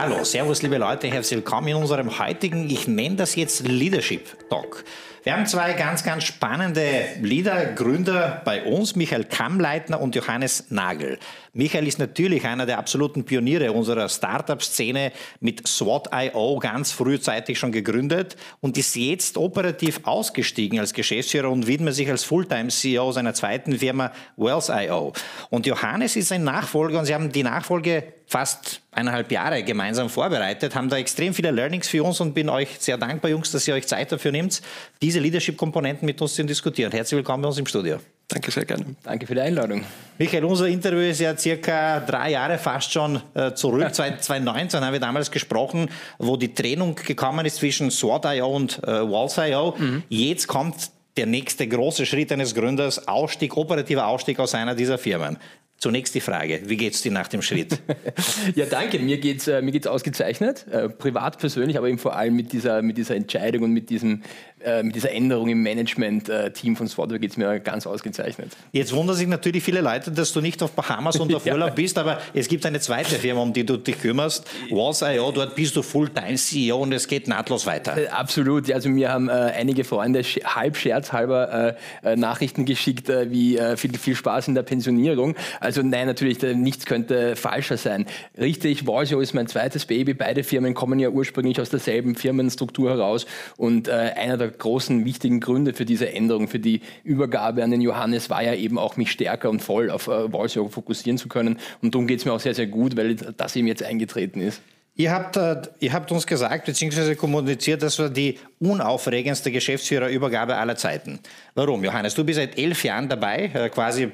[0.00, 4.84] Hallo, Servus, liebe Leute, herzlich willkommen in unserem heutigen, ich nenne das jetzt Leadership Talk.
[5.28, 11.18] Wir haben zwei ganz, ganz spannende Leader-Gründer bei uns, Michael Kammleitner und Johannes Nagel.
[11.52, 18.38] Michael ist natürlich einer der absoluten Pioniere unserer Startup-Szene mit SWAT.io ganz frühzeitig schon gegründet
[18.60, 24.12] und ist jetzt operativ ausgestiegen als Geschäftsführer und widmet sich als Fulltime-CEO seiner zweiten Firma
[24.38, 25.12] Wells.io.
[25.50, 30.74] Und Johannes ist ein Nachfolger und sie haben die Nachfolge fast eineinhalb Jahre gemeinsam vorbereitet,
[30.74, 33.74] haben da extrem viele Learnings für uns und bin euch sehr dankbar, Jungs, dass ihr
[33.74, 34.60] euch Zeit dafür nehmt,
[35.00, 36.92] diese Leadership-Komponenten mit uns zu diskutieren.
[36.92, 37.98] Herzlich willkommen bei uns im Studio.
[38.28, 38.84] Danke sehr gerne.
[39.02, 39.84] Danke für die Einladung.
[40.18, 43.80] Michael, unser Interview ist ja circa drei Jahre fast schon äh, zurück.
[43.80, 43.92] Ja.
[43.92, 49.74] 2019 haben wir damals gesprochen, wo die Trennung gekommen ist zwischen SWOT.io und äh, Walls.io.
[49.78, 50.02] Mhm.
[50.10, 55.38] Jetzt kommt der nächste große Schritt eines Gründers, Ausstieg, operativer Ausstieg aus einer dieser Firmen.
[55.78, 57.80] Zunächst die Frage, wie geht es dir nach dem Schritt?
[58.56, 58.98] ja, danke.
[58.98, 62.52] Mir geht es äh, mir geht's ausgezeichnet, äh, privat, persönlich, aber eben vor allem mit
[62.52, 64.22] dieser, mit dieser Entscheidung und mit diesem
[64.64, 68.56] äh, mit dieser Änderung im Management-Team von Swordware geht es mir ganz ausgezeichnet.
[68.72, 71.54] Jetzt wundern sich natürlich viele Leute, dass du nicht auf Bahamas und auf ja.
[71.54, 75.54] Urlaub bist, aber es gibt eine zweite Firma, um die du dich kümmerst, Walls.io, dort
[75.54, 77.96] bist du Fulltime-CEO und es geht nahtlos weiter.
[77.96, 83.58] Äh, absolut, also mir haben äh, einige Freunde halb scherzhalber äh, äh, Nachrichten geschickt, wie
[83.76, 85.34] viel, viel Spaß in der Pensionierung.
[85.60, 88.06] Also nein, natürlich, nichts könnte falscher sein.
[88.38, 93.26] Richtig, Walls.io ist mein zweites Baby, beide Firmen kommen ja ursprünglich aus derselben Firmenstruktur heraus
[93.56, 98.30] und einer der großen, wichtigen Gründe für diese Änderung, für die Übergabe an den Johannes
[98.30, 101.58] war ja eben auch, mich stärker und voll auf äh, Walsall fokussieren zu können.
[101.82, 104.60] Und darum geht es mir auch sehr, sehr gut, weil das eben jetzt eingetreten ist.
[105.00, 107.14] Ihr habt, äh, ihr habt uns gesagt bzw.
[107.14, 111.20] kommuniziert, das war die unaufregendste Geschäftsführerübergabe aller Zeiten.
[111.54, 112.16] Warum, Johannes?
[112.16, 114.10] Du bist seit elf Jahren dabei, äh, quasi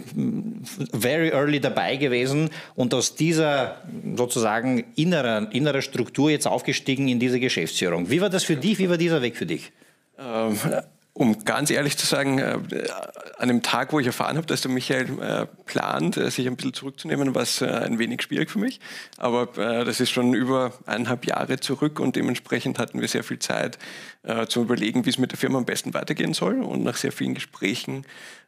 [0.93, 3.81] very early dabei gewesen und aus dieser
[4.15, 8.11] sozusagen inneren, innerer Struktur jetzt aufgestiegen in diese Geschäftsführung.
[8.11, 8.79] Wie war das für dich?
[8.79, 9.73] Wie war dieser Weg für dich?
[10.19, 10.59] Ähm,
[11.15, 12.59] um ganz ehrlich zu sagen, äh,
[13.39, 16.57] an dem Tag, wo ich erfahren habe, dass der Michael äh, plant, äh, sich ein
[16.57, 18.81] bisschen zurückzunehmen, war es äh, ein wenig schwierig für mich.
[19.17, 23.39] Aber äh, das ist schon über eineinhalb Jahre zurück und dementsprechend hatten wir sehr viel
[23.39, 23.79] Zeit
[24.25, 26.63] äh, zu überlegen, wie es mit der Firma am besten weitergehen soll.
[26.63, 28.05] Und nach sehr vielen Gesprächen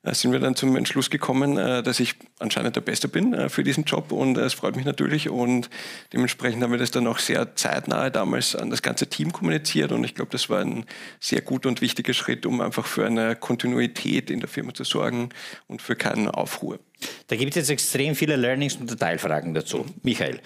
[0.09, 4.12] sind wir dann zum Entschluss gekommen, dass ich anscheinend der Beste bin für diesen Job
[4.12, 5.28] und es freut mich natürlich.
[5.31, 5.69] Und
[6.12, 10.04] dementsprechend haben wir das dann auch sehr zeitnah damals an das ganze Team kommuniziert und
[10.04, 10.84] ich glaube, das war ein
[11.19, 14.84] sehr guter und wichtiger Schritt, um um einfach für eine Kontinuität in der Firma zu
[14.84, 15.28] sorgen
[15.69, 16.78] und für keinen Aufruhr.
[17.26, 19.84] Da gibt es jetzt extrem viele Learnings und Detailfragen dazu.
[20.03, 20.41] Michael,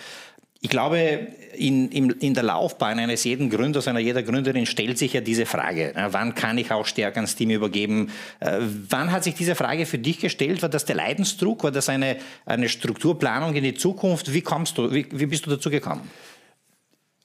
[0.63, 5.15] ich glaube, in, in, in, der Laufbahn eines jeden Gründers, einer jeder Gründerin stellt sich
[5.15, 8.11] ja diese Frage, äh, wann kann ich auch stärker ans Team übergeben?
[8.41, 10.61] Äh, wann hat sich diese Frage für dich gestellt?
[10.61, 11.65] War das der Leidensdruck?
[11.65, 14.35] War das eine, eine Strukturplanung in die Zukunft?
[14.35, 16.03] Wie, kommst du, wie, wie bist du dazu gekommen?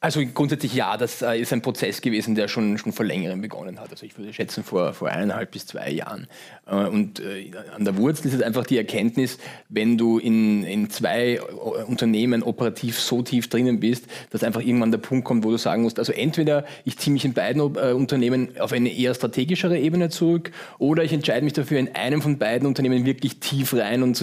[0.05, 3.79] Also grundsätzlich ja, das äh, ist ein Prozess gewesen, der schon, schon vor längerem begonnen
[3.79, 3.89] hat.
[3.89, 6.27] Also ich würde schätzen vor, vor eineinhalb bis zwei Jahren.
[6.67, 10.91] Äh, und äh, an der Wurzel ist es einfach die Erkenntnis, wenn du in, in
[10.91, 15.57] zwei Unternehmen operativ so tief drinnen bist, dass einfach irgendwann der Punkt kommt, wo du
[15.57, 20.09] sagen musst, also entweder ich ziehe mich in beiden Unternehmen auf eine eher strategischere Ebene
[20.09, 24.21] zurück oder ich entscheide mich dafür, in einem von beiden Unternehmen wirklich tief rein und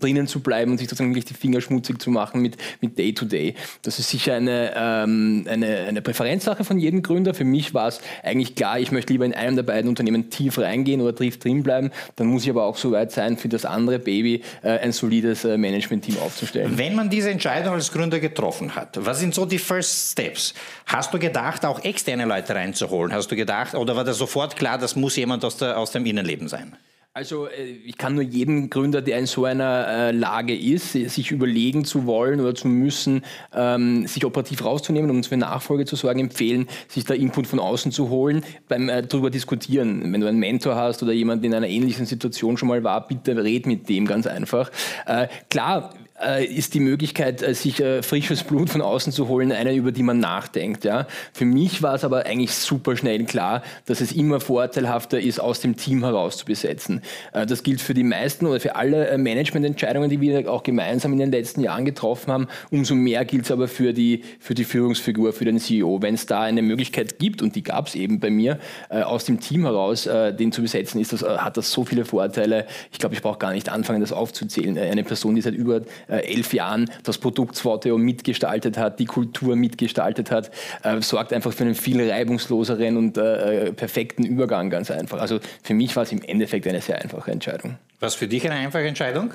[0.00, 3.50] drinnen zu bleiben und sich sozusagen wirklich die Finger schmutzig zu machen mit, mit Day-to-Day.
[3.50, 3.54] -Day.
[3.82, 7.34] Das ist sicher eine ähm, eine, eine Präferenzsache von jedem Gründer.
[7.34, 10.58] Für mich war es eigentlich klar, ich möchte lieber in einem der beiden Unternehmen tief
[10.58, 11.90] reingehen oder tief drin bleiben.
[12.16, 15.44] Dann muss ich aber auch so weit sein, für das andere Baby äh, ein solides
[15.44, 16.78] äh, Management-Team aufzustellen.
[16.78, 20.54] Wenn man diese Entscheidung als Gründer getroffen hat, was sind so die First Steps?
[20.86, 23.12] Hast du gedacht, auch externe Leute reinzuholen?
[23.12, 26.06] Hast du gedacht, oder war das sofort klar, das muss jemand aus, der, aus dem
[26.06, 26.76] Innenleben sein?
[27.12, 31.32] Also äh, ich kann nur jedem Gründer, der in so einer äh, Lage ist, sich
[31.32, 33.22] überlegen zu wollen oder zu müssen,
[33.52, 37.90] ähm, sich operativ rauszunehmen, um für Nachfolge zu sorgen, empfehlen, sich da Input von außen
[37.90, 40.12] zu holen, beim äh, darüber diskutieren.
[40.12, 43.42] Wenn du einen Mentor hast oder jemand in einer ähnlichen Situation schon mal war, bitte
[43.42, 44.70] red mit dem ganz einfach.
[45.06, 49.74] Äh, klar, ist die Möglichkeit, äh, sich äh, frisches Blut von außen zu holen, eine,
[49.74, 50.84] über die man nachdenkt.
[50.84, 51.06] Ja.
[51.32, 55.60] Für mich war es aber eigentlich super schnell klar, dass es immer vorteilhafter ist, aus
[55.60, 57.02] dem Team heraus zu besetzen.
[57.32, 61.32] Das gilt für die meisten oder für alle Managemententscheidungen, die wir auch gemeinsam in den
[61.32, 62.48] letzten Jahren getroffen haben.
[62.70, 66.02] Umso mehr gilt es aber für die, für die Führungsfigur, für den CEO.
[66.02, 68.58] Wenn es da eine Möglichkeit gibt, und die gab es eben bei mir,
[68.88, 72.66] aus dem Team heraus den zu besetzen, ist das, hat das so viele Vorteile.
[72.92, 74.76] Ich glaube, ich brauche gar nicht anfangen, das aufzuzählen.
[74.78, 79.56] Eine Person, die seit über äh, elf Jahren das Produkt Swateo mitgestaltet hat, die Kultur
[79.56, 80.50] mitgestaltet hat,
[80.82, 85.20] äh, sorgt einfach für einen viel reibungsloseren und äh, perfekten Übergang ganz einfach.
[85.20, 87.78] Also für mich war es im Endeffekt eine sehr einfache Entscheidung.
[88.00, 89.32] Was für dich eine einfache Entscheidung?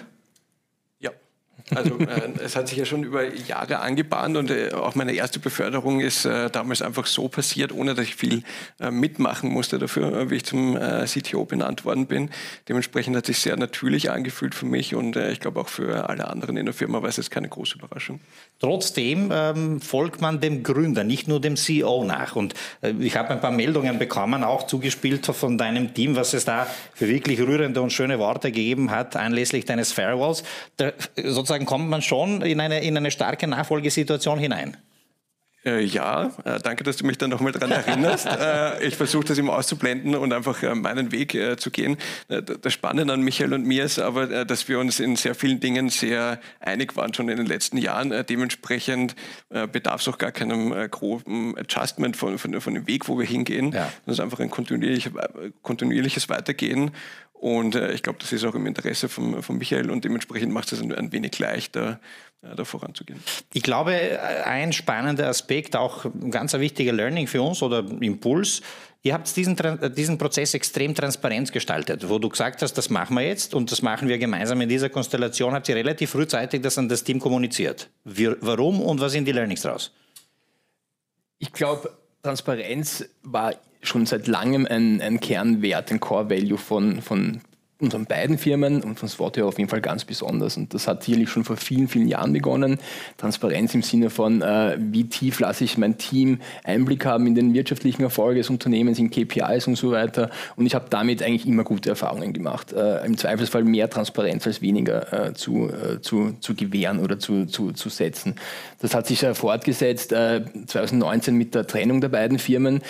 [1.75, 5.39] Also äh, es hat sich ja schon über Jahre angebahnt und äh, auch meine erste
[5.39, 8.43] Beförderung ist äh, damals einfach so passiert, ohne dass ich viel
[8.79, 12.29] äh, mitmachen musste dafür, äh, wie ich zum äh, CTO benannt worden bin.
[12.69, 16.57] Dementsprechend hat sich sehr natürlich angefühlt für mich und ich glaube auch für alle anderen
[16.57, 18.19] in der Firma war es jetzt keine große Überraschung.
[18.59, 22.35] Trotzdem ähm, folgt man dem Gründer, nicht nur dem CEO nach.
[22.35, 22.53] Und
[22.99, 27.07] ich habe ein paar Meldungen bekommen, auch zugespielt von deinem Team, was es da für
[27.07, 30.43] wirklich rührende und schöne Worte gegeben hat anlässlich deines Firewalls.
[30.77, 34.77] Da, sozusagen kommt man schon in eine, in eine starke Nachfolgesituation hinein.
[35.65, 38.27] Äh, ja, äh, danke, dass du mich dann nochmal daran erinnerst.
[38.39, 41.97] äh, ich versuche das immer auszublenden und einfach meinen Weg zu gehen.
[42.27, 45.89] Das Spannende an Michael und mir ist aber, dass wir uns in sehr vielen Dingen
[45.89, 48.13] sehr einig waren schon in den letzten Jahren.
[48.27, 49.15] dementsprechend
[49.71, 53.71] bedarf es auch gar keinem groben Adjustment von, von, von, dem Weg, wo wir hingehen.
[53.71, 53.91] Ja.
[54.05, 55.09] Das ist einfach ein kontinuierlich,
[55.61, 56.91] kontinuierliches Weitergehen.
[57.45, 60.81] Und ich glaube, das ist auch im Interesse von, von Michael und dementsprechend macht es
[60.81, 61.99] ein, ein wenig leichter,
[62.41, 63.19] da voranzugehen.
[63.53, 68.63] Ich glaube, ein spannender Aspekt, auch ein ganz wichtiger Learning für uns oder Impuls,
[69.03, 69.55] Ihr habt diesen,
[69.95, 73.83] diesen Prozess extrem transparent gestaltet, wo du gesagt hast, das machen wir jetzt und das
[73.83, 75.53] machen wir gemeinsam in dieser Konstellation.
[75.53, 77.91] Habt ihr relativ frühzeitig das an das Team kommuniziert?
[78.03, 79.91] Wir, warum und was sind die Learnings daraus?
[81.37, 83.53] Ich glaube, Transparenz war
[83.87, 87.41] schon seit langem ein, ein Kernwert, ein Core-Value von, von
[87.77, 90.55] unseren beiden Firmen und von Swatio auf jeden Fall ganz besonders.
[90.55, 92.79] Und das hat sicherlich schon vor vielen, vielen Jahren begonnen.
[93.17, 97.53] Transparenz im Sinne von, äh, wie tief lasse ich mein Team Einblick haben in den
[97.53, 100.29] wirtschaftlichen Erfolg des Unternehmens, in KPIs und so weiter.
[100.55, 102.71] Und ich habe damit eigentlich immer gute Erfahrungen gemacht.
[102.71, 107.45] Äh, Im Zweifelsfall mehr Transparenz als weniger äh, zu, äh, zu, zu gewähren oder zu,
[107.45, 108.35] zu, zu setzen.
[108.79, 112.81] Das hat sich fortgesetzt 2019 äh, mit der Trennung der beiden Firmen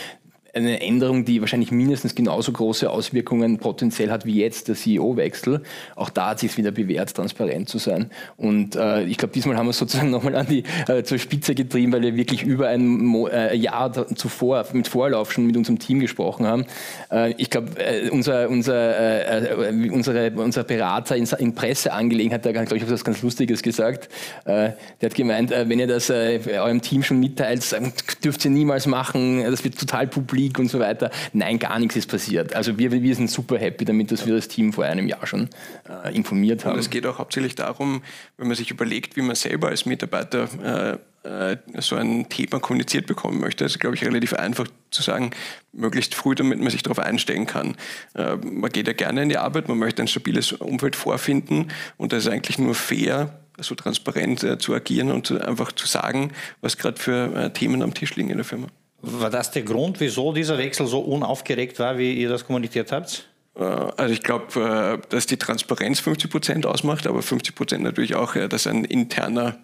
[0.56, 5.62] eine Änderung, die wahrscheinlich mindestens genauso große Auswirkungen potenziell hat wie jetzt der CEO-Wechsel.
[5.96, 8.10] Auch da hat sich wieder bewährt, transparent zu sein.
[8.38, 11.56] Und äh, ich glaube, diesmal haben wir es sozusagen nochmal an die äh, zur Spitze
[11.56, 15.78] getrieben, weil wir wirklich über ein Mo äh, Jahr zuvor mit Vorlauf schon mit unserem
[15.78, 16.66] Team gesprochen haben.
[17.12, 22.78] Äh, ich glaube, äh, unser, unser, äh, unsere, unser Berater in, in Presseangelegenheit, hat, glaube
[22.78, 24.10] ich, was ganz Lustiges gesagt.
[24.46, 27.75] der hat gemeint, wenn ihr das eurem Team schon mitteilt,
[28.24, 31.12] dürft ihr niemals machen, das wird total publik League und so weiter.
[31.33, 32.56] Nein, gar nichts ist passiert.
[32.56, 35.50] Also wir, wir sind super happy damit, dass wir das Team vor einem Jahr schon
[35.89, 36.74] äh, informiert haben.
[36.74, 38.03] Und es geht auch hauptsächlich darum,
[38.38, 43.07] wenn man sich überlegt, wie man selber als Mitarbeiter äh, äh so ein Thema kommuniziert
[43.07, 43.63] bekommen möchte.
[43.63, 45.31] Also glaube ich relativ einfach zu sagen,
[45.74, 47.75] möglichst früh, damit man sich darauf einstellen kann.
[48.13, 52.13] Äh, man geht ja gerne in die Arbeit, man möchte ein stabiles Umfeld vorfinden und
[52.13, 56.31] das ist eigentlich nur fair, so transparent äh, zu agieren und zu, einfach zu sagen,
[56.62, 58.68] was gerade für äh, Themen am Tisch liegen in der Firma.
[59.06, 63.28] War das der Grund, wieso dieser Wechsel so unaufgeregt war, wie ihr das kommuniziert habt?
[63.57, 68.16] Äh, also ich glaube, äh, dass die Transparenz 50 Prozent ausmacht, aber 50 Prozent natürlich
[68.16, 69.57] auch, äh, dass ein interner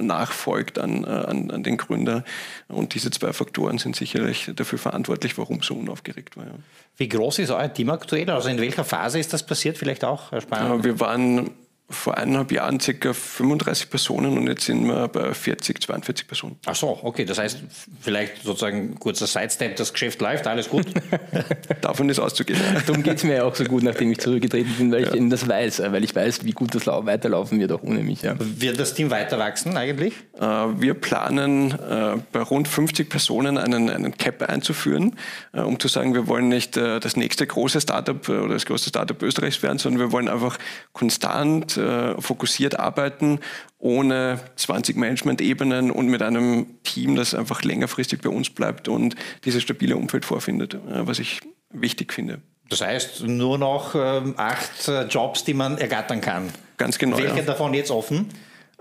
[0.00, 2.24] nachfolgt an, an, an, den Gründer.
[2.68, 6.44] Und diese zwei Faktoren sind sicherlich dafür verantwortlich, warum es so unaufgeregt war.
[6.44, 6.52] Ja.
[6.96, 8.30] Wie groß ist euer Team aktuell?
[8.30, 9.76] Also in welcher Phase ist das passiert?
[9.76, 10.84] Vielleicht auch spannend.
[10.84, 11.50] Wir waren
[11.90, 13.12] vor eineinhalb Jahren ca.
[13.12, 16.56] 35 Personen und jetzt sind wir bei 40, 42 Personen.
[16.66, 17.24] Ach so, okay.
[17.24, 17.60] Das heißt,
[18.00, 20.86] vielleicht sozusagen kurzer Sidestep, das Geschäft läuft, alles gut?
[21.80, 22.60] Davon ist auszugehen.
[22.86, 25.14] Darum geht es mir auch so gut, nachdem ich zurückgetreten bin, weil ja.
[25.14, 28.20] ich das weiß, weil ich weiß, wie gut das weiterlaufen wird, auch ohne mich.
[28.20, 28.34] Ja.
[28.38, 30.14] Wird das Team weiter wachsen eigentlich?
[30.38, 35.16] Äh, wir planen äh, bei rund 50 Personen einen, einen Cap einzuführen,
[35.54, 39.20] äh, um zu sagen, wir wollen nicht das nächste große Startup oder das größte Startup
[39.22, 40.58] Österreichs werden, sondern wir wollen einfach
[40.92, 43.40] konstant äh, fokussiert arbeiten,
[43.78, 49.62] ohne 20 Management-Ebenen und mit einem Team, das einfach längerfristig bei uns bleibt und dieses
[49.62, 52.40] stabile Umfeld vorfindet, äh, was ich wichtig finde.
[52.68, 56.50] Das heißt, nur noch ähm, acht äh, Jobs, die man ergattern kann.
[56.76, 57.16] Ganz genau.
[57.16, 57.42] Welche ja.
[57.42, 58.28] davon jetzt offen?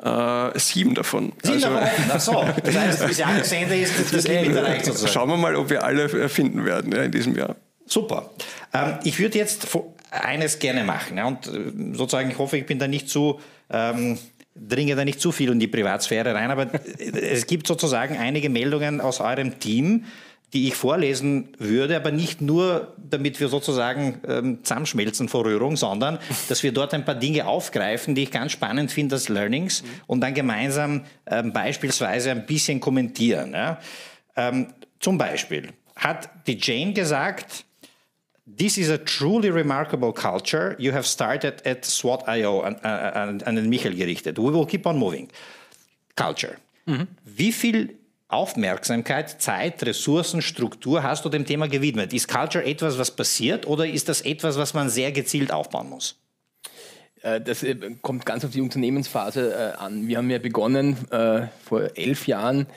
[0.02, 1.34] Äh, sieben davon.
[1.42, 1.90] Sieben also, davon?
[2.10, 5.14] Ach so, das heißt, bis Jahresende ist das Limit erreicht sozusagen.
[5.14, 7.56] Schauen wir mal, ob wir alle finden werden ja, in diesem Jahr.
[7.86, 8.30] Super.
[8.74, 9.68] Ähm, ich würde jetzt
[10.12, 11.20] eines gerne machen.
[11.20, 14.18] Und äh, sozusagen, ich hoffe, ich bin da nicht zu, ähm,
[14.56, 19.02] dringe da nicht zu viel in die Privatsphäre rein, aber es gibt sozusagen einige Meldungen
[19.02, 20.06] aus eurem Team,
[20.54, 26.20] die ich vorlesen würde, aber nicht nur, damit wir sozusagen ähm, zusammenschmelzen vor Rührung, sondern
[26.48, 29.88] dass wir dort ein paar Dinge aufgreifen, die ich ganz spannend finde als Learnings mhm.
[30.08, 33.52] und dann gemeinsam ähm, beispielsweise ein bisschen kommentieren.
[33.52, 33.80] Ja.
[34.38, 34.68] Ähm,
[35.00, 37.66] zum Beispiel hat die Jane gesagt,
[38.48, 43.70] This is a truly remarkable culture you have started at SWAT.io an, an, an den
[43.70, 44.38] Michael gerichtet.
[44.38, 45.30] We will keep on moving.
[46.16, 46.56] Culture.
[46.86, 47.08] Mhm.
[47.26, 47.96] Wie viel
[48.30, 52.14] Aufmerksamkeit, Zeit, Ressourcen, Struktur hast du dem Thema gewidmet?
[52.14, 56.16] Ist Culture etwas, was passiert oder ist das etwas, was man sehr gezielt aufbauen muss?
[57.22, 60.08] Äh, das äh, kommt ganz auf die Unternehmensphase äh, an.
[60.08, 60.98] Wir haben ja begonnen
[61.66, 62.68] vor elf Jahren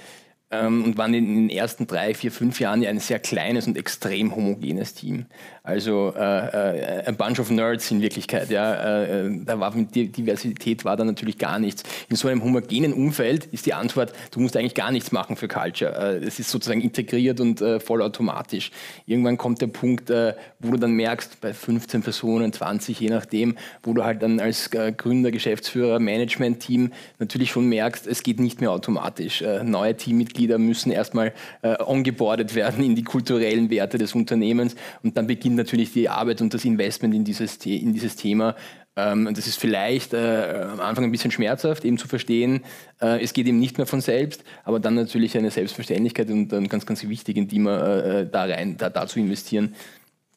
[0.51, 3.79] ähm, und waren in den ersten drei, vier, fünf Jahren ja ein sehr kleines und
[3.79, 5.27] extrem homogenes Team.
[5.63, 8.51] Also äh, äh, ein Bunch of Nerds in Wirklichkeit.
[8.51, 11.85] Ja, äh, da war mit Diversität war da natürlich gar nichts.
[12.09, 15.49] In so einem homogenen Umfeld ist die Antwort: Du musst eigentlich gar nichts machen für
[15.49, 16.21] Culture.
[16.25, 18.71] Es ist sozusagen integriert und vollautomatisch.
[19.07, 23.93] Irgendwann kommt der Punkt, wo du dann merkst, bei 15 Personen, 20, je nachdem, wo
[23.93, 29.45] du halt dann als Gründer, Geschäftsführer, Management-Team natürlich schon merkst, es geht nicht mehr automatisch.
[29.63, 31.33] neue Teammitglieder müssen erstmal
[31.63, 36.55] ongeboardet werden in die kulturellen Werte des Unternehmens und dann beginnt natürlich die Arbeit und
[36.55, 38.55] das Investment in dieses, in dieses Thema.
[38.97, 42.63] Ähm, das ist vielleicht äh, am Anfang ein bisschen schmerzhaft, eben zu verstehen,
[43.01, 46.69] äh, es geht eben nicht mehr von selbst, aber dann natürlich eine Selbstverständlichkeit und dann
[46.69, 49.75] ganz, ganz wichtig, in die man äh, da rein, da, da zu investieren.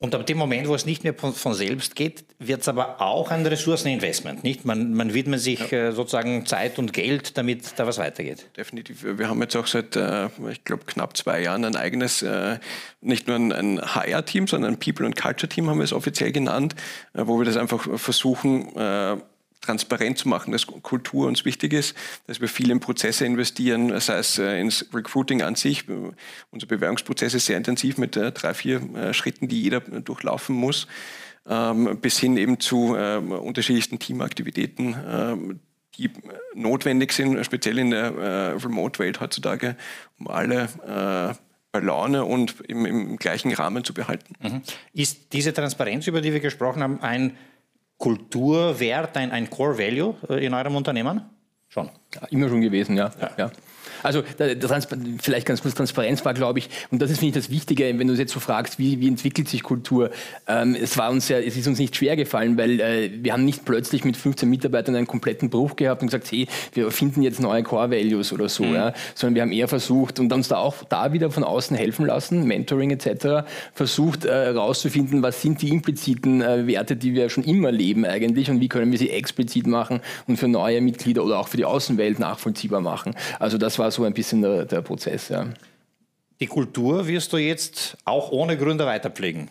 [0.03, 3.31] Und ab dem Moment, wo es nicht mehr von selbst geht, wird es aber auch
[3.31, 4.65] ein Ressourceninvestment, nicht?
[4.65, 5.77] Man, man widmet sich ja.
[5.77, 8.49] äh, sozusagen Zeit und Geld, damit da was weitergeht.
[8.57, 9.05] Definitiv.
[9.05, 12.59] Wir haben jetzt auch seit, äh, ich glaube, knapp zwei Jahren ein eigenes, äh,
[12.99, 16.75] nicht nur ein, ein HR-Team, sondern ein People- and Culture-Team haben wir es offiziell genannt,
[17.13, 19.15] äh, wo wir das einfach versuchen, äh,
[19.63, 21.95] transparent zu machen, dass Kultur uns wichtig ist,
[22.27, 25.85] dass wir viel in Prozesse investieren, sei es äh, ins Recruiting an sich.
[26.51, 30.87] Unser Bewerbungsprozess ist sehr intensiv mit äh, drei, vier äh, Schritten, die jeder durchlaufen muss,
[31.47, 35.59] ähm, bis hin eben zu ähm, unterschiedlichsten Teamaktivitäten, ähm,
[35.97, 36.09] die
[36.55, 39.75] notwendig sind, speziell in der Remote-Welt heutzutage,
[40.17, 40.67] um alle
[41.71, 44.33] bei Laune und im, im, gleichen Rahmen zu behalten.
[44.41, 44.61] Mhm.
[44.93, 47.37] Ist diese Transparenz, über die wir gesprochen haben, ein
[48.03, 51.21] Kulturwert, ein, ein Core Value äh, in eurem Unternehmen?
[51.69, 51.89] Schon.
[52.13, 53.09] Ja, immer schon gewesen, ja.
[53.21, 53.31] ja.
[53.37, 53.51] ja.
[54.03, 54.23] Also
[55.21, 58.07] vielleicht ganz kurz Transparenz war, glaube ich, und das ist finde ich das Wichtige, wenn
[58.07, 60.11] du jetzt so fragst, wie, wie entwickelt sich Kultur.
[60.45, 63.45] Ähm, es war uns ja, es ist uns nicht schwer gefallen, weil äh, wir haben
[63.45, 67.39] nicht plötzlich mit 15 Mitarbeitern einen kompletten Bruch gehabt und gesagt, hey, wir finden jetzt
[67.39, 68.75] neue Core Values oder so, mhm.
[68.75, 72.05] ja, sondern wir haben eher versucht und uns da auch da wieder von außen helfen
[72.05, 77.45] lassen, Mentoring etc., versucht herauszufinden, äh, was sind die impliziten äh, Werte, die wir schon
[77.45, 81.39] immer leben eigentlich und wie können wir sie explizit machen und für neue Mitglieder oder
[81.39, 83.15] auch für die Außenwelt nachvollziehbar machen.
[83.39, 85.29] Also das war so ein bisschen der, der Prozess.
[85.29, 85.47] Ja.
[86.39, 89.49] Die Kultur wirst du jetzt auch ohne Gründer weiterpflegen.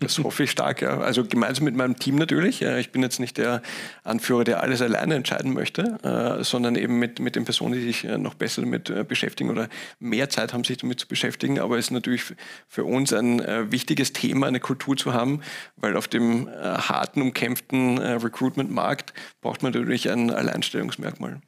[0.00, 0.98] Das hoffe ich stark, ja.
[0.98, 2.62] Also gemeinsam mit meinem Team natürlich.
[2.62, 3.62] Ich bin jetzt nicht der
[4.02, 8.04] Anführer, der alles alleine entscheiden möchte, äh, sondern eben mit, mit den Personen, die sich
[8.04, 11.60] äh, noch besser damit äh, beschäftigen oder mehr Zeit haben, sich damit zu beschäftigen.
[11.60, 12.22] Aber es ist natürlich
[12.68, 15.40] für uns ein wichtiges Thema, eine Kultur zu haben,
[15.76, 21.40] weil auf dem harten, umkämpften Recruitment-Markt braucht man natürlich ein Alleinstellungsmerkmal.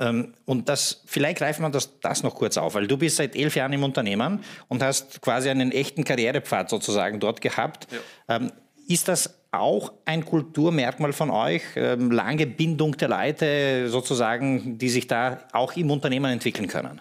[0.00, 3.36] Ähm, und das, vielleicht greifen wir das, das noch kurz auf, weil du bist seit
[3.36, 7.86] elf Jahren im Unternehmen und hast quasi einen echten Karrierepfad sozusagen dort gehabt.
[7.92, 8.36] Ja.
[8.36, 8.52] Ähm,
[8.88, 15.06] ist das auch ein Kulturmerkmal von euch, ähm, lange Bindung der Leute sozusagen, die sich
[15.06, 17.00] da auch im Unternehmen entwickeln können?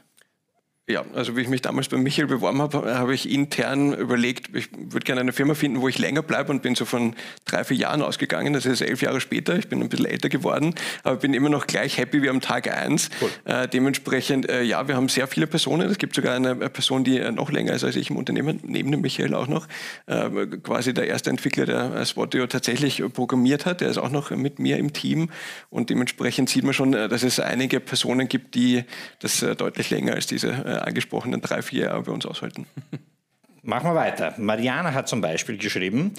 [0.90, 4.70] Ja, also wie ich mich damals bei Michael beworben habe, habe ich intern überlegt, ich
[4.74, 7.14] würde gerne eine Firma finden, wo ich länger bleibe und bin so von
[7.46, 8.54] drei, vier Jahren ausgegangen.
[8.54, 9.56] Das ist elf Jahre später.
[9.56, 12.76] Ich bin ein bisschen älter geworden, aber bin immer noch gleich happy wie am Tag
[12.76, 13.12] eins.
[13.22, 13.30] Cool.
[13.46, 15.88] Äh, dementsprechend, äh, ja, wir haben sehr viele Personen.
[15.92, 18.92] Es gibt sogar eine Person, die äh, noch länger ist als ich im Unternehmen, neben
[18.92, 19.68] dem Michael auch noch.
[20.08, 23.82] Äh, quasi der erste Entwickler, der Spotio tatsächlich programmiert hat.
[23.82, 25.30] Der ist auch noch mit mir im Team
[25.70, 28.86] und dementsprechend sieht man schon, äh, dass es einige Personen gibt, die
[29.20, 32.66] das äh, deutlich länger als diese angesprochenen drei, vier Jahre bei uns aushalten.
[33.62, 34.34] Machen wir weiter.
[34.38, 36.14] Mariana hat zum Beispiel geschrieben,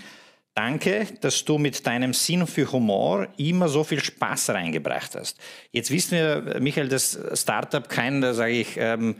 [0.54, 5.38] Danke, dass du mit deinem Sinn für Humor immer so viel Spaß reingebracht hast.
[5.70, 9.14] Jetzt wissen wir, Michael, dass Startup kein, sage ich, ähm,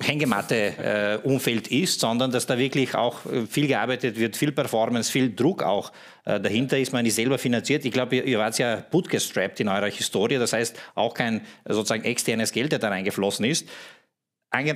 [0.00, 5.34] Hängematte-Umfeld äh, ist, sondern dass da wirklich auch äh, viel gearbeitet wird, viel Performance, viel
[5.34, 5.90] Druck auch
[6.24, 6.92] äh, dahinter ist.
[6.92, 7.84] Man ist selber finanziert.
[7.84, 12.04] Ich glaube, ihr, ihr wart ja bootgestrapped in eurer Historie, das heißt auch kein sozusagen
[12.04, 13.68] externes Geld, der da reingeflossen ist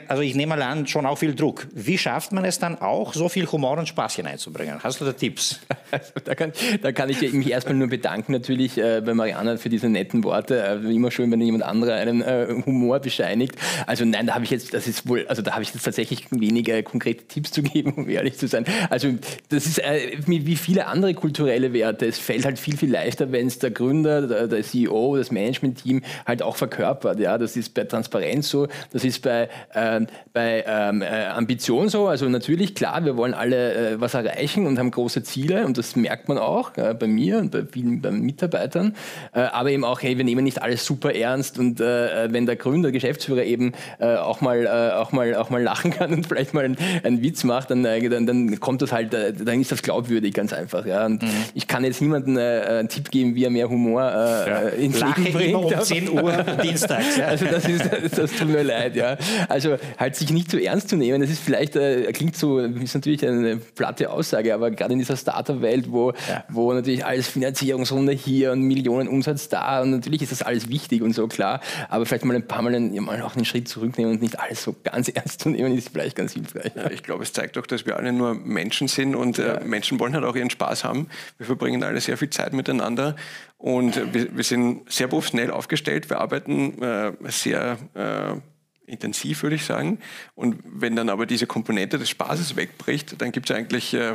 [0.09, 1.67] also ich nehme mal an, schon auch viel Druck.
[1.75, 4.83] Wie schafft man es dann auch, so viel Humor und Spaß hineinzubringen?
[4.83, 5.61] Hast du da Tipps?
[5.89, 6.53] Also da, kann,
[6.83, 10.61] da kann ich mich erstmal nur bedanken natürlich äh, bei Mariana für diese netten Worte.
[10.61, 13.55] Äh, immer schön, wenn jemand anderer einen äh, Humor bescheinigt.
[13.87, 16.27] Also nein, da habe ich jetzt, das ist wohl, also da habe ich jetzt tatsächlich
[16.33, 18.65] weniger konkrete Tipps zu geben, um ehrlich zu sein.
[18.91, 19.15] Also
[19.49, 22.07] das ist äh, wie viele andere kulturelle Werte.
[22.07, 26.03] Es fällt halt viel, viel leichter, wenn es der Gründer, der, der CEO, das Management-Team
[26.27, 27.21] halt auch verkörpert.
[27.21, 30.01] Ja, das ist bei Transparenz so, das ist bei äh,
[30.33, 32.07] bei ähm, äh, Ambition so.
[32.07, 35.97] Also natürlich, klar, wir wollen alle äh, was erreichen und haben große Ziele und das
[35.97, 38.95] merkt man auch äh, bei mir und bei vielen bei Mitarbeitern.
[39.35, 42.57] Äh, aber eben auch, hey, wir nehmen nicht alles super ernst und äh, wenn der
[42.57, 46.77] Gründer, Geschäftsführer eben auch, mal, auch, mal, auch mal lachen kann und vielleicht mal einen,
[47.03, 50.87] einen Witz macht, dann, dann, dann kommt das halt, dann ist das glaubwürdig, ganz einfach.
[50.87, 51.07] Ja.
[51.07, 51.29] Und mhm.
[51.55, 54.59] ich kann jetzt niemandem einen Tipp geben, wie er mehr Humor ja.
[54.69, 55.75] ins Lache Leben bringt.
[55.75, 56.33] Um 10 Uhr
[56.63, 57.17] dienstags.
[57.17, 57.27] Ja.
[57.27, 58.97] Also das, ist, das tut mir leid.
[58.97, 59.17] Ja.
[59.49, 59.56] Also
[59.99, 63.27] halt sich nicht zu ernst zu nehmen, das ist vielleicht, äh, klingt so, ist natürlich
[63.27, 66.45] eine platte Aussage, aber gerade in dieser Startup-Welt, wo, ja.
[66.49, 71.03] wo natürlich alles Finanzierungsrunde hier und Millionen Umsatz da und natürlich ist das alles wichtig
[71.03, 74.15] und so klar, aber vielleicht mal ein paar Mal, einen, mal auch einen Schritt zurücknehmen
[74.15, 76.73] und nicht alles so ganz ernst zu nehmen, ist vielleicht ganz hilfreich.
[76.75, 79.99] Ja, ich glaube, es zeigt auch, dass wir alle nur Menschen sind und äh, Menschen
[80.01, 81.09] wollen halt auch ihren Spaß haben.
[81.39, 83.17] Wir verbringen alle sehr viel Zeit miteinander
[83.59, 86.11] und wir, wir sind sehr professionell aufgestellt.
[86.11, 88.41] Wir arbeiten äh, sehr äh,
[88.87, 89.99] intensiv, würde ich sagen.
[90.35, 94.13] Und wenn dann aber diese Komponente des Spaßes wegbricht, dann gibt es eigentlich, äh,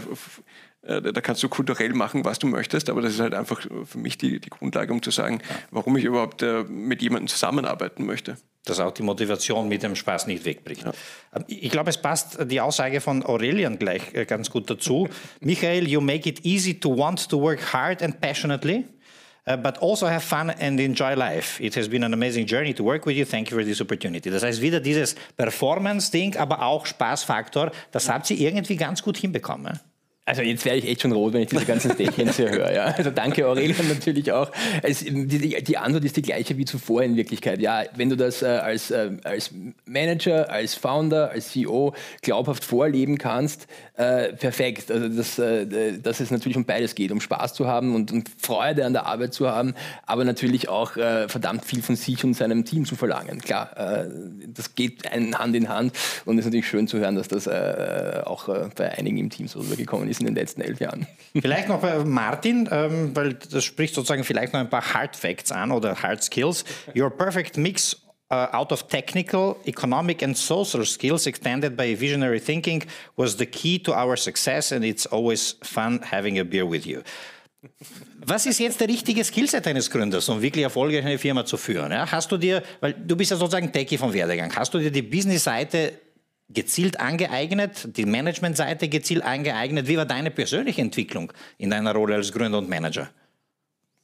[0.84, 3.98] äh, da kannst du kulturell machen, was du möchtest, aber das ist halt einfach für
[3.98, 8.38] mich die, die Grundlage, um zu sagen, warum ich überhaupt äh, mit jemandem zusammenarbeiten möchte.
[8.66, 10.84] Dass auch die Motivation mit dem Spaß nicht wegbricht.
[10.84, 10.94] Ja.
[11.36, 15.10] Ähm, ich glaube, es passt die Aussage von Aurelian gleich äh, ganz gut dazu.
[15.40, 18.86] Michael, you make it easy to want to work hard and passionately.
[19.48, 21.60] Uh, but also have fun and enjoy life.
[21.60, 23.26] It has been an amazing journey to work with you.
[23.26, 24.30] Thank you for this opportunity.
[24.30, 29.80] Das heißt, wieder dieses Performance-Ding, aber auch Spaßfaktor, das habt ihr irgendwie ganz gut hinbekommen.
[30.24, 32.72] Also jetzt wäre ich echt schon rot, wenn ich diese ganzen Städtchen hier höre.
[32.72, 32.86] Ja.
[32.86, 34.52] Also danke Aurelian natürlich auch.
[34.84, 37.60] Es, die, die, Antwort ist die gleiche wie zuvor in Wirklichkeit.
[37.60, 39.52] Ja, wenn du das äh, als, äh, als
[39.86, 43.66] Manager, als Founder, als CEO glaubhaft vorleben kannst,
[44.02, 44.90] äh, perfekt.
[44.92, 48.32] Also das, äh, dass es natürlich um beides geht, um Spaß zu haben und, und
[48.40, 49.76] Freude an der Arbeit zu haben,
[50.08, 53.40] aber natürlich auch äh, verdammt viel von sich und seinem Team zu verlangen.
[53.42, 54.10] Klar, äh,
[54.48, 55.94] das geht Hand in Hand
[56.26, 59.60] und es ist natürlich schön zu hören, dass das auch bei einigen im Team so
[59.60, 61.06] rübergekommen ist in den letzten elf Jahren.
[61.40, 65.52] Vielleicht noch bei Martin, ähm, weil das spricht sozusagen vielleicht noch ein paar Hard Facts
[65.52, 66.64] an oder Hard Skills.
[66.96, 67.98] Your perfect mix
[68.32, 72.82] Uh, out of technical, economic, and social skills extended by visionary thinking
[73.18, 77.02] was the key to our success, and it's always fun having a beer with you.
[78.26, 81.92] Was ist jetzt der richtige Skillset eines Gründers, um wirklich erfolgreich eine Firma zu führen?
[81.92, 84.92] Ja, hast du dir, weil du bist ja sozusagen Techie vom Werdegang, hast du dir
[84.92, 85.94] die Business-Seite
[86.48, 89.90] gezielt angeeignet, die Management-Seite gezielt angeeignet.
[89.90, 93.10] Wie war deine persönliche Entwicklung in deiner Rolle als Gründer und Manager?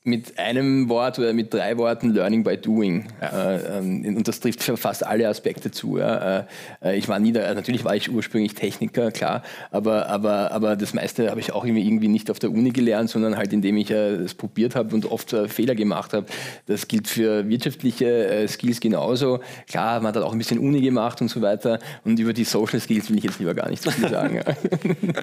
[0.08, 3.06] Mit einem Wort oder mit drei Worten Learning by Doing.
[3.22, 3.56] Ja.
[3.56, 5.98] Äh, ähm, und das trifft für fast alle Aspekte zu.
[5.98, 6.48] Ja.
[6.82, 10.94] Äh, ich war nie da, natürlich war ich ursprünglich Techniker, klar, aber, aber, aber das
[10.94, 14.16] meiste habe ich auch irgendwie nicht auf der Uni gelernt, sondern halt indem ich äh,
[14.16, 16.26] es probiert habe und oft Fehler gemacht habe.
[16.68, 19.42] Das gilt für wirtschaftliche Skills genauso.
[19.68, 21.80] Klar, man hat auch ein bisschen Uni gemacht und so weiter.
[22.06, 24.42] Und über die Social Skills will ich jetzt lieber gar nicht so viel sagen.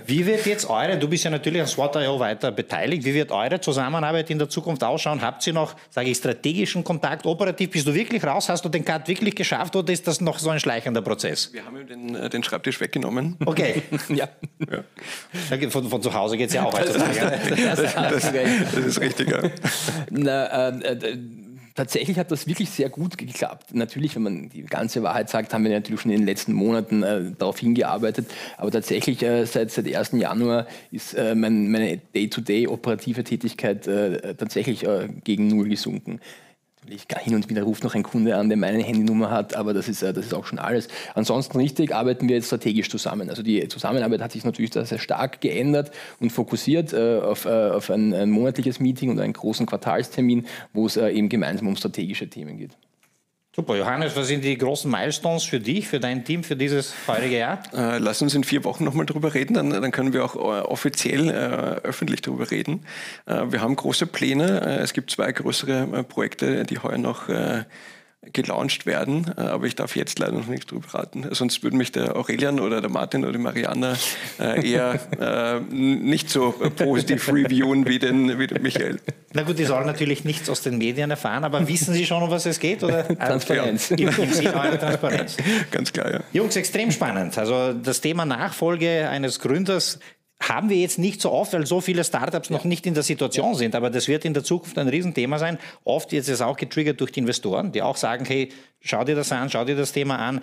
[0.06, 3.60] Wie wird jetzt eure, du bist ja natürlich an SWOT.io weiter beteiligt, wie wird eure
[3.60, 5.22] Zusammenarbeit in der Zukunft Zukunft ausschauen?
[5.22, 7.26] Habt ihr noch, sage ich, strategischen Kontakt?
[7.26, 8.48] Operativ bist du wirklich raus?
[8.48, 11.52] Hast du den Cut wirklich geschafft oder ist das noch so ein schleichender Prozess?
[11.52, 13.36] Wir haben ihm den, äh, den Schreibtisch weggenommen.
[13.44, 13.82] Okay.
[14.08, 14.28] ja.
[14.70, 15.70] ja.
[15.70, 16.74] Von, von, zu Hause geht es ja auch.
[16.74, 19.30] Das, das, das, das, ist richtig.
[19.30, 19.42] Ja.
[20.10, 21.18] Na, äh, äh,
[21.74, 23.74] tatsächlich hat das wirklich sehr gut geklappt.
[23.74, 27.02] Natürlich, wenn man die ganze Wahrheit sagt, haben wir natürlich schon in den letzten Monaten
[27.02, 28.26] äh, darauf hingearbeitet.
[28.56, 30.12] Aber tatsächlich äh, seit, seit 1.
[30.12, 36.20] Januar ist äh, mein, meine Day-to-Day operative Tätigkeit äh, tatsächlich äh, gegen Null gesunken.
[36.88, 39.88] Ich hin und wieder ruft noch ein Kunde an, der meine Handynummer hat, aber das
[39.88, 40.88] ist, äh, das ist auch schon alles.
[41.14, 43.30] Ansonsten richtig arbeiten wir jetzt strategisch zusammen.
[43.30, 47.90] Also die Zusammenarbeit hat sich natürlich sehr stark geändert und fokussiert äh, auf, äh, auf
[47.90, 52.58] ein, ein, monatliches Meeting und einen großen Quartalstermin, wo es eben gemeinsam um strategische Themen
[52.58, 52.72] geht.
[53.56, 57.38] Super, Johannes, was sind die großen Milestones für dich, für dein Team, für dieses feurige
[57.38, 57.62] Jahr?
[57.72, 60.38] Äh, lass uns in vier Wochen nochmal drüber reden, dann, dann, können wir auch äh,
[60.38, 62.84] offiziell äh, öffentlich drüber reden.
[63.26, 64.60] Äh, wir haben große Pläne.
[64.60, 67.28] Äh, es gibt zwei größere äh, Projekte, die heuer noch
[68.32, 71.26] gelauncht werden, äh, aber ich darf jetzt leider noch nichts drüber raten.
[71.32, 73.96] Sonst würden mich der Aurelian oder der Martin oder die Mariana
[74.38, 79.00] äh, eher äh, nicht so positiv reviewen wie den, wie den Michael.
[79.32, 82.30] Na gut, die sollen natürlich nichts aus den Medien erfahren, aber wissen Sie schon, um
[82.30, 82.82] was es geht?
[82.82, 83.06] Oder?
[83.18, 83.90] Transparenz.
[83.90, 85.36] Im, im Sinne eurer Transparenz.
[85.70, 86.20] Ganz klar, ja.
[86.32, 87.36] Jungs, extrem spannend.
[87.36, 89.98] Also das Thema Nachfolge eines Gründers
[90.48, 93.54] haben wir jetzt nicht so oft, weil so viele Startups noch nicht in der Situation
[93.54, 93.74] sind.
[93.74, 95.58] Aber das wird in der Zukunft ein Riesenthema sein.
[95.84, 99.14] Oft jetzt ist es auch getriggert durch die Investoren, die auch sagen, hey, schau dir
[99.14, 100.40] das an, schau dir das Thema an.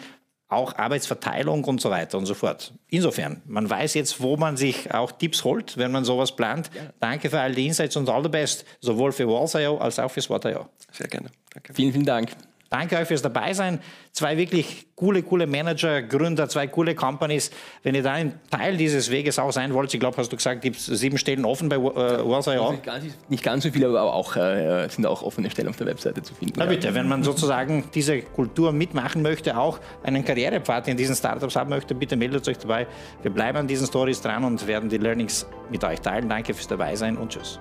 [0.47, 2.73] Auch Arbeitsverteilung und so weiter und so fort.
[2.89, 6.69] Insofern, man weiß jetzt, wo man sich auch Tipps holt, wenn man sowas plant.
[6.75, 6.81] Ja.
[6.99, 10.21] Danke für all die Insights und all the best, sowohl für Walls.io als auch für
[10.21, 10.67] SWOT.io.
[10.91, 11.29] Sehr gerne.
[11.53, 11.73] Danke.
[11.73, 12.31] Vielen, vielen Dank.
[12.71, 13.81] Danke euch fürs Dabeisein.
[14.13, 17.51] Zwei wirklich coole, coole Manager, Gründer, zwei coole Companies.
[17.83, 20.61] Wenn ihr da ein Teil dieses Weges auch sein wollt, ich glaube, hast du gesagt,
[20.61, 22.51] gibt es sieben Stellen offen bei äh, Warsaw.
[22.51, 25.75] Also nicht, ganz, nicht ganz so viele, aber auch, äh, sind auch offene Stellen auf
[25.75, 26.53] der Webseite zu finden.
[26.57, 31.57] Na bitte, wenn man sozusagen diese Kultur mitmachen möchte, auch einen Karrierepfad in diesen Startups
[31.57, 32.87] haben möchte, bitte meldet euch dabei.
[33.21, 36.29] Wir bleiben an diesen Stories dran und werden die Learnings mit euch teilen.
[36.29, 37.59] Danke fürs Dabeisein und tschüss.